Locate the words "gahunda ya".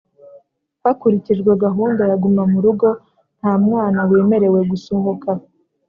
1.63-2.17